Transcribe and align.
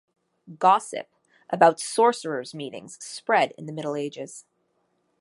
Gossip 0.57 1.09
about 1.51 1.79
sorcerers' 1.79 2.55
meetings 2.55 2.97
spread 3.05 3.51
in 3.55 3.67
the 3.67 3.71
middle 3.71 3.95
ages. 3.95 4.45